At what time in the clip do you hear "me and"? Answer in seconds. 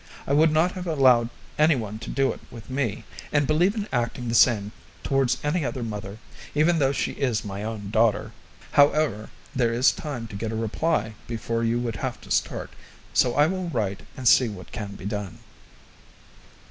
2.71-3.45